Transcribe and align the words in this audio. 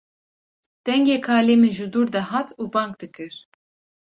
Dengê 0.85 1.17
kalê 1.25 1.55
min 1.61 1.73
ji 1.77 1.87
dûr 1.93 2.07
de 2.15 2.21
hat 2.31 2.49
û 2.61 2.63
bang 2.73 2.91
dikir 3.01 3.33